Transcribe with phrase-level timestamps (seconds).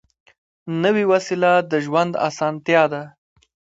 [0.83, 3.03] نوې وسیله د ژوند اسانتیا ده